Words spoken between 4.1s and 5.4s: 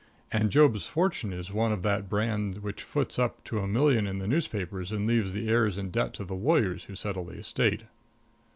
the newspapers and leaves